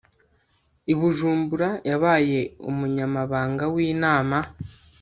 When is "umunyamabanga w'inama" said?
2.69-4.37